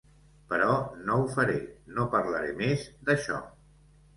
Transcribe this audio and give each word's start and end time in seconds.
Però 0.53 0.69
no 1.09 1.17
ho 1.17 1.27
faré, 1.35 1.59
no 1.99 2.07
parlaré 2.17 2.57
més 2.63 2.89
d’això. 3.11 3.39